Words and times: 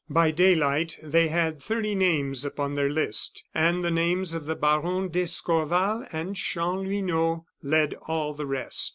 By 0.09 0.31
daylight, 0.31 0.97
they 1.03 1.27
had 1.27 1.61
thirty 1.61 1.93
names 1.93 2.43
upon 2.43 2.73
their 2.73 2.89
list: 2.89 3.43
and 3.53 3.83
the 3.83 3.91
names 3.91 4.33
of 4.33 4.47
the 4.47 4.55
Baron 4.55 5.09
d'Escorval 5.09 6.05
and 6.11 6.35
Chanlouineau 6.35 7.45
led 7.61 7.93
all 8.07 8.33
the 8.33 8.47
rest. 8.47 8.89